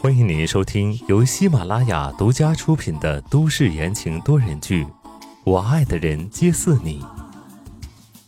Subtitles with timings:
[0.00, 4.84] 欢迎您收听由喜马拉雅独家出品的都市言情多人剧
[5.44, 7.00] 《我爱的人皆似你》，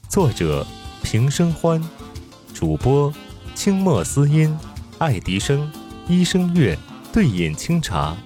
[0.08, 0.64] 作者
[1.02, 1.82] 平生欢，
[2.54, 3.12] 主播
[3.56, 4.56] 清墨思音、
[4.98, 5.72] 爱迪生、
[6.06, 6.78] 一生月、
[7.12, 8.16] 对饮清茶。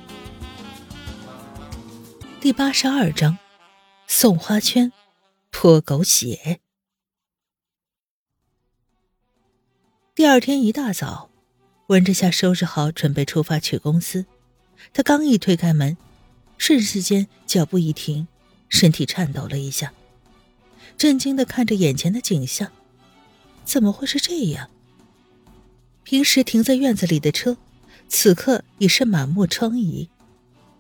[2.43, 3.39] 第八十二章，
[4.07, 4.93] 送花圈，
[5.51, 6.61] 泼狗血。
[10.15, 11.30] 第二天一大早，
[11.91, 14.25] 温之夏收拾好，准备出发去公司。
[14.93, 15.97] 他刚一推开门，
[16.57, 18.29] 瞬时间脚步一停，
[18.69, 19.93] 身体颤抖了一下，
[20.97, 22.71] 震惊的看着眼前的景象，
[23.65, 24.71] 怎么会是这样？
[26.05, 27.57] 平时停在院子里的车，
[28.09, 30.07] 此刻已是满目疮痍，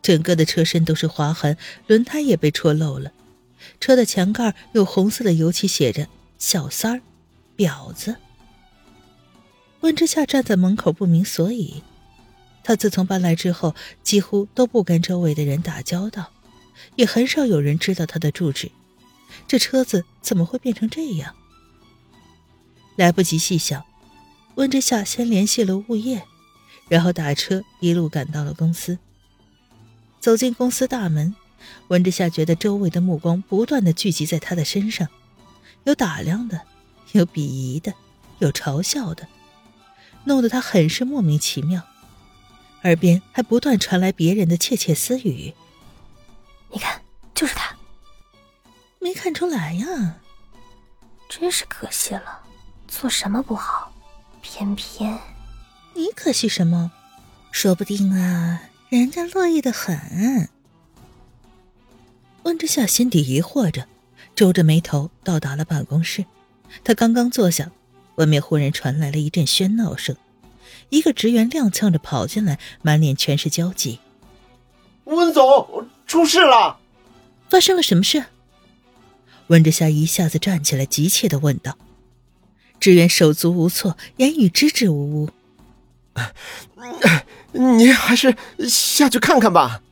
[0.00, 1.56] 整个的车身都是划痕，
[1.88, 3.10] 轮胎也被戳漏了，
[3.80, 6.06] 车的前盖有红色的油漆写着
[6.38, 7.00] “小三儿”，
[7.58, 8.14] 婊子。
[9.80, 11.82] 温之夏站在门口不明所以，
[12.62, 16.30] 他自从搬来之后，几乎都不跟周围的人打交道，
[16.96, 18.70] 也很少有人知道他的住址。
[19.46, 21.34] 这车子怎么会变成这样？
[22.96, 23.82] 来不及细想，
[24.56, 26.22] 温之夏先联系了物业，
[26.88, 28.98] 然后打车一路赶到了公司。
[30.20, 31.34] 走进公司大门，
[31.88, 35.08] 温之夏觉得周围的目光不断的聚集在他的身上，
[35.84, 36.60] 有打量的，
[37.12, 37.94] 有鄙夷的，
[38.40, 39.26] 有嘲笑的。
[40.24, 41.82] 弄得他很是莫名其妙，
[42.82, 45.54] 耳边还不断传来别人的窃窃私语。
[46.70, 47.00] 你看，
[47.34, 47.74] 就是他，
[49.00, 50.16] 没看出来呀，
[51.28, 52.40] 真是可惜了。
[52.86, 53.92] 做什么不好，
[54.42, 55.18] 偏偏
[55.94, 56.92] 你可惜什么？
[57.50, 60.48] 说不定啊，人家乐意的很。
[62.44, 63.86] 温之夏心底疑惑着，
[64.34, 66.24] 皱着眉头到达了办公室。
[66.84, 67.70] 他刚刚坐下。
[68.16, 70.16] 外面忽然传来了一阵喧闹声，
[70.88, 73.98] 一个职员踉跄着跑进来，满脸全是焦急。
[75.04, 76.78] 温总，出事了！
[77.48, 78.24] 发生了什么事？
[79.48, 81.76] 温之夏一下子站起来，急切的问道。
[82.78, 85.30] 职员手足无措，言语支支吾吾。
[87.52, 88.36] 你还是
[88.68, 89.82] 下去看看吧。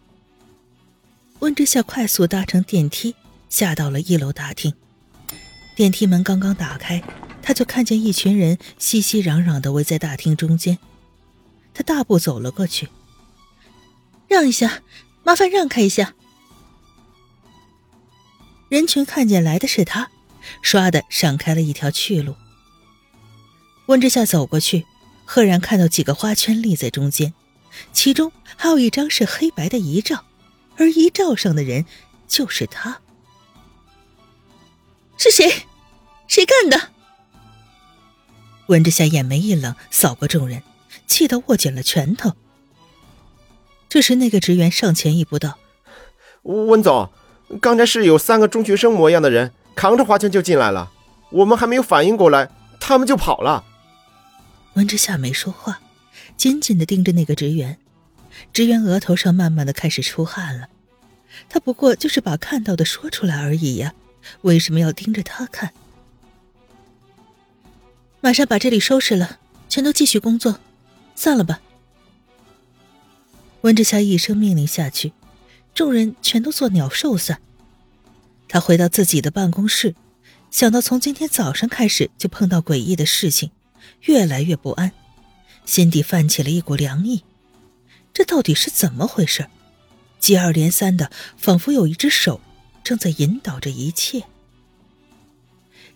[1.41, 3.15] 温之夏快速搭乘电梯，
[3.49, 4.73] 下到了一楼大厅。
[5.75, 7.03] 电梯门刚刚打开。
[7.49, 10.77] 他就看见一群人熙熙攘攘的围在大厅中间，
[11.73, 12.91] 他大步走了过去，
[14.29, 14.83] 让一下，
[15.25, 16.13] 麻烦让开一下。
[18.69, 20.11] 人群看见来的是他，
[20.63, 22.37] 唰的闪开了一条去路。
[23.87, 24.85] 温之夏走过去，
[25.25, 27.33] 赫然看到几个花圈立在中间，
[27.95, 30.23] 其中还有一张是黑白的遗照，
[30.77, 31.87] 而遗照上的人
[32.27, 33.01] 就是他。
[35.17, 35.51] 是谁？
[36.27, 36.93] 谁干的？
[38.69, 40.63] 温之夏眼眉一冷，扫过众人，
[41.07, 42.33] 气得握紧了拳头。
[43.89, 45.59] 这时，那个职员上前一步道
[46.45, 47.11] ：“温总，
[47.61, 50.93] 刚才是有三个中学生模样的人扛着花圈就进来了，
[51.31, 53.65] 我们还没有反应过来，他们就跑了。”
[54.75, 55.81] 温之夏没说话，
[56.37, 57.79] 紧紧的盯着那个职员。
[58.53, 60.69] 职员额头上慢慢的开始出汗了。
[61.49, 63.95] 他不过就是把看到的说出来而已呀，
[64.43, 65.73] 为什么要盯着他看？
[68.21, 70.59] 马上把这里收拾了，全都继续工作，
[71.15, 71.61] 散了吧。
[73.63, 75.13] 温之夏一声命令下去，
[75.75, 77.41] 众人全都作鸟兽散。
[78.49, 79.95] 他回到自己的办公室，
[80.51, 83.51] 想到从今天早上开始就碰到诡异的事情，
[84.03, 84.93] 越来越不安，
[85.65, 87.23] 心底泛起了一股凉意。
[88.13, 89.47] 这到底是怎么回事？
[90.19, 92.41] 接二连三的，仿佛有一只手
[92.83, 94.25] 正在引导着一切。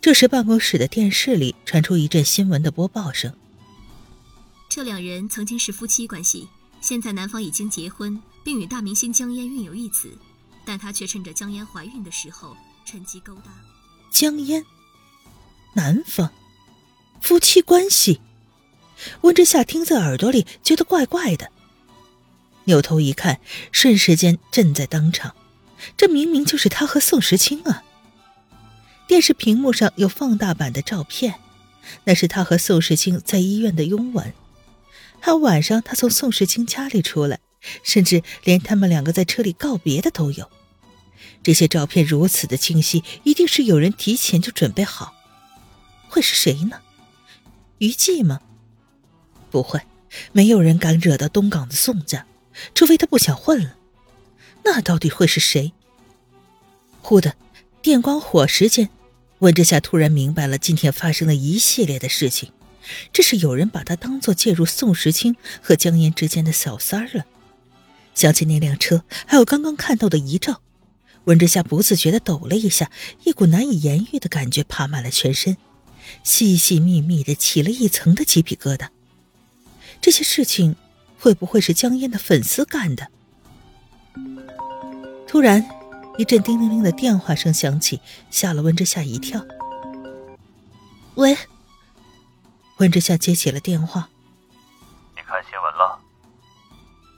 [0.02, 3.32] 这时，办公室的电视里传出一阵新闻的播报声。
[4.68, 6.48] 这两人曾经是夫妻关系，
[6.80, 10.18] 现在男方已经结婚，并与大明星江嫣育有一子，
[10.64, 13.52] 但他却趁着江嫣怀孕的时候趁机勾搭
[14.10, 14.64] 江嫣。
[15.74, 16.32] 男方
[17.20, 18.20] 夫妻关系，
[19.20, 21.48] 温之夏听在耳朵里，觉得怪怪的。
[22.64, 23.38] 扭头一看，
[23.70, 25.36] 瞬时间震在当场，
[25.96, 27.84] 这明明就是他和宋时清啊！
[29.12, 31.34] 电视屏幕上有放大版的照片，
[32.04, 34.32] 那是他和宋时清在医院的拥吻，
[35.20, 37.38] 还有晚上他从宋时清家里出来，
[37.82, 40.50] 甚至连他们两个在车里告别的都有。
[41.42, 45.12] 这些照片如此的清晰，一定是有人提前就准备好。
[46.08, 46.80] 会是谁呢？
[47.76, 48.40] 于季吗？
[49.50, 49.82] 不会，
[50.32, 52.26] 没有人敢惹到东港的宋家，
[52.74, 53.76] 除非他不想混了。
[54.64, 55.74] 那到底会是谁？
[57.02, 57.36] 忽的，
[57.82, 58.88] 电光火石间。
[59.42, 62.52] 温之夏突然明白了今天发生的一系列的事情，
[63.12, 67.26] 这是有人把他当做介入宋时清和江烟之间的小三儿了。
[68.14, 70.62] 想起那辆车，还有刚刚看到的遗照，
[71.24, 72.92] 温之夏不自觉地抖了一下，
[73.24, 75.56] 一股难以言喻的感觉爬满了全身，
[76.22, 78.90] 细细密密的起了一层的鸡皮疙瘩。
[80.00, 80.76] 这些事情
[81.18, 83.08] 会不会是江烟的粉丝干的？
[85.26, 85.68] 突然，
[86.18, 88.00] 一阵叮铃铃的电话声响起，
[88.30, 89.44] 吓了温之夏一跳。
[91.14, 91.36] 喂，
[92.76, 94.10] 温之夏接起了电话。
[95.16, 95.98] 你看新闻了？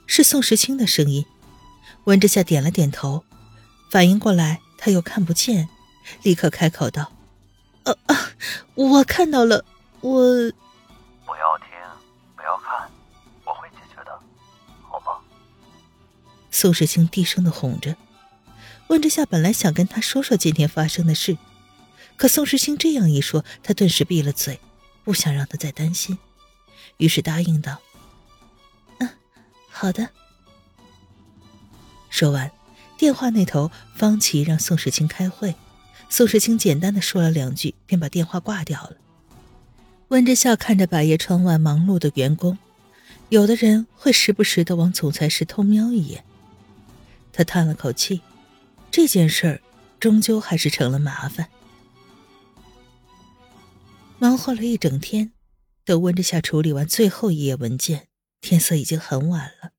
[0.07, 1.27] 是宋时清的声音。
[2.05, 3.25] 温之夏点了点头，
[3.91, 5.69] 反应过来他又看不见，
[6.23, 7.11] 立刻开口道
[7.85, 8.31] ：“呃啊，
[8.75, 9.65] 我看到了，
[10.03, 10.21] 我……
[11.25, 11.69] 不要听，
[12.37, 12.89] 不要看，
[13.45, 14.17] 我会解决的，
[14.89, 15.19] 好吗？”
[16.53, 17.97] 宋时清低声的哄着。
[18.89, 21.39] 温之夏本来想跟他说说今天发生的事，
[22.17, 24.61] 可宋时清这样一说，他顿时闭了嘴，
[25.05, 26.19] 不想让他再担心，
[26.99, 27.81] 于是答应道
[29.01, 29.09] ：“嗯，
[29.71, 30.11] 好的。”
[32.11, 32.51] 说完，
[32.97, 35.55] 电话那头方琦让宋时清开会，
[36.09, 38.97] 宋时清简单的说了两句，便把电话挂掉了。
[40.09, 42.59] 温之夏看着百叶窗外忙碌的员工，
[43.31, 46.23] 有的人会时不时的往总裁室偷瞄一眼，
[47.33, 48.21] 他叹了口气。
[48.97, 49.61] 这件事儿，
[49.99, 51.51] 终究还是成了麻烦。
[54.21, 55.33] 忙活了一整天，
[55.85, 58.07] 等温之夏处理完最后一页文件，
[58.41, 59.73] 天色已经很晚了。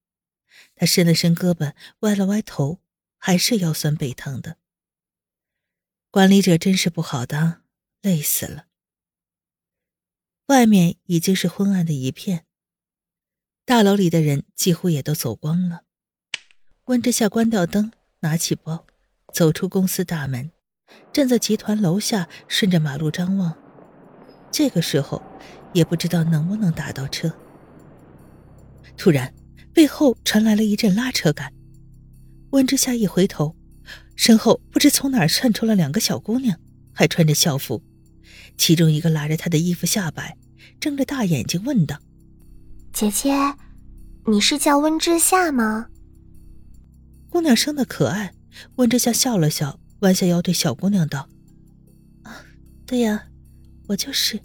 [0.76, 2.82] 他伸了伸胳膊，歪了歪头，
[3.18, 4.58] 还是腰酸背疼的。
[6.12, 7.62] 管理者真是不好当，
[8.02, 8.66] 累死了。
[10.48, 12.46] 外面已经是昏暗的一片，
[13.64, 15.86] 大楼里的人几乎也都走光了。
[16.88, 18.86] 温之夏关掉灯，拿起包。
[19.36, 20.50] 走出公司大门，
[21.12, 23.54] 站在集团楼下，顺着马路张望。
[24.50, 25.22] 这个时候，
[25.74, 27.30] 也不知道能不能打到车。
[28.96, 29.34] 突然，
[29.74, 31.52] 背后传来了一阵拉扯感。
[32.52, 33.54] 温之夏一回头，
[34.16, 36.58] 身后不知从哪儿窜出了两个小姑娘，
[36.94, 37.84] 还穿着校服。
[38.58, 40.38] 其中一个拉着她的衣服下摆，
[40.80, 42.00] 睁着大眼睛问道
[42.94, 43.34] ：“姐姐，
[44.28, 45.90] 你是叫温之夏吗？”
[47.30, 48.32] 姑娘生的可爱。
[48.76, 51.30] 温之夏笑了笑，弯下腰对小姑娘道
[52.24, 52.44] ：“啊，
[52.86, 53.26] 对呀，
[53.88, 54.40] 我就是。”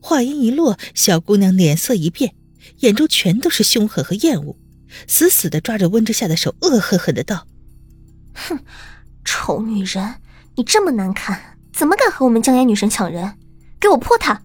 [0.00, 2.34] 话音一落，小姑娘脸色一变，
[2.78, 4.56] 眼中全都是凶狠和厌恶，
[5.06, 7.46] 死死的抓着温之夏的手，恶狠狠的道
[8.34, 8.58] ：“哼，
[9.24, 10.16] 丑女人，
[10.56, 13.38] 你这么难看，怎么敢和我们江烟女神抢人？
[13.78, 14.42] 给我泼她！”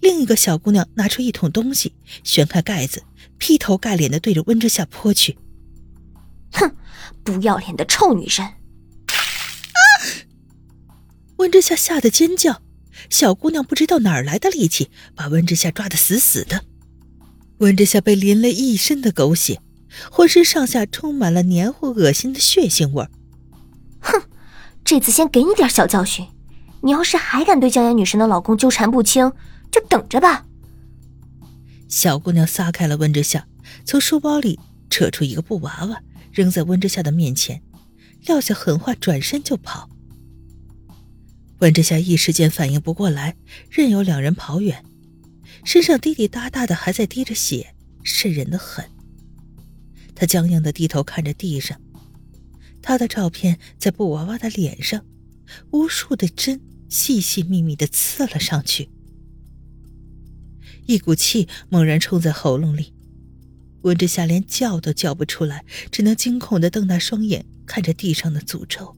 [0.00, 3.02] 另一个小姑娘拿出一桶东西，旋开盖子，
[3.38, 5.36] 劈头盖脸的对着温之夏泼去。
[6.52, 6.76] 哼，
[7.24, 8.46] 不要脸的臭女人！
[8.46, 8.54] 啊！
[11.36, 12.62] 温之夏吓得尖叫，
[13.10, 16.64] 小姑娘不知道哪儿来的力气，把温之夏抓得死死的。
[17.58, 19.60] 温之夏被淋了一身的狗血，
[20.10, 23.10] 浑身上下充满了黏糊恶心的血腥味儿。
[24.00, 24.22] 哼，
[24.84, 26.26] 这次先给你点小教训，
[26.82, 29.32] 你要是还敢对江烟女神的老公纠缠不清，
[29.70, 30.44] 就等着吧！
[31.88, 33.46] 小姑娘撒开了温之夏，
[33.84, 34.58] 从书包里
[34.90, 36.02] 扯出一个布娃娃。
[36.38, 37.60] 扔在温之夏的面前，
[38.24, 39.90] 撂下狠话，转身就跑。
[41.58, 43.34] 温之夏一时间反应不过来，
[43.68, 44.84] 任由两人跑远，
[45.64, 47.74] 身上滴滴答答的还在滴着血，
[48.04, 48.88] 瘆人的很。
[50.14, 51.80] 他僵硬的低头看着地上，
[52.80, 55.04] 他的照片在布娃娃的脸上，
[55.72, 58.88] 无数的针细细密密的刺了上去，
[60.86, 62.92] 一股气猛然冲在喉咙里。
[63.82, 68.96] 温之夏连叫都叫不出来，只能惊恐的瞪大双眼看着地上的诅咒。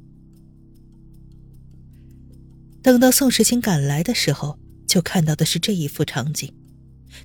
[2.82, 6.52] 等到宋时清赶来的时候，就看到的是这一幅场景。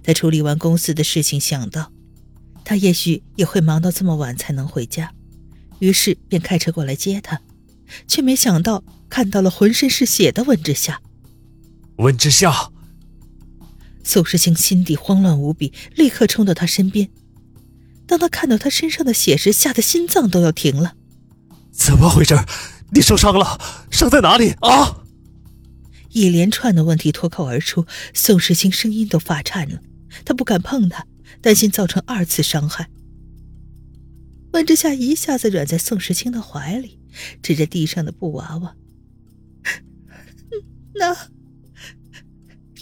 [0.04, 1.94] 他处理完公司的事情，想到
[2.64, 5.14] 他也许也会忙到这么晚才能回家，
[5.80, 7.40] 于是便开车过来接他，
[8.08, 11.02] 却没想到看到了浑身是血的温之夏。
[11.98, 12.72] 温之夏，
[14.04, 17.10] 宋时清心底慌乱无比，立刻冲到他身边。
[18.08, 20.96] 当他看到他身上的血时，吓得心脏都要停了。
[21.72, 22.38] 怎么回事？
[22.92, 23.60] 你受伤了？
[23.92, 25.04] 伤在哪里啊？
[26.12, 29.82] 一连串的问题脱口而出，宋时清声音都发颤了。
[30.24, 31.06] 他不敢碰他，
[31.42, 32.90] 担心造成二次伤害。
[34.54, 37.00] 温之夏一下子软在宋时清的怀里，
[37.42, 38.76] 指着地上的布娃娃
[40.96, 41.14] ：“那，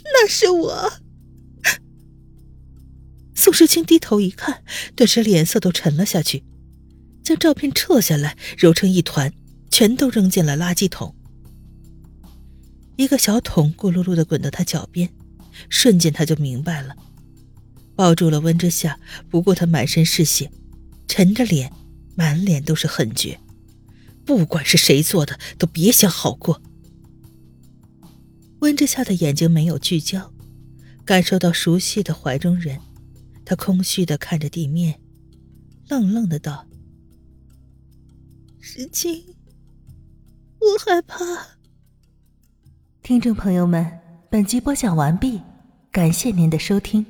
[0.03, 0.94] 那是我。”
[3.36, 4.63] 宋时清低头一看，
[4.96, 6.44] 顿时脸色都沉了下去，
[7.24, 9.34] 将照片撤下来，揉成一团，
[9.70, 11.16] 全都扔进了垃圾桶。
[12.96, 15.10] 一个小桶咕噜噜的滚到他脚边，
[15.68, 16.96] 瞬间他就明白了，
[17.96, 19.00] 抱住了温之夏。
[19.30, 20.52] 不过他满身是血，
[21.08, 21.74] 沉着脸，
[22.16, 23.40] 满脸都是狠绝。
[24.24, 26.62] 不管是谁做的，都别想好过。
[28.60, 30.32] 温之夏的眼睛没有聚焦，
[31.04, 32.80] 感受到熟悉的怀中人，
[33.45, 35.00] 他空虚的看着地面，
[35.89, 36.65] 愣愣的道
[38.59, 39.23] ：“石青，
[40.59, 41.17] 我害怕。”
[43.03, 45.41] 听众朋友们，本集播讲完毕，
[45.91, 47.05] 感谢您的收听。